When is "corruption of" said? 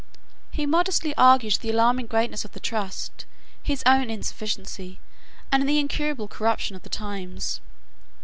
6.27-6.81